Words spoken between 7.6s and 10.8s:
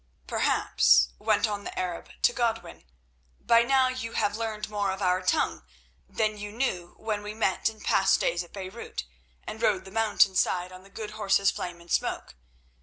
in past days at Beirut, and rode the mountain side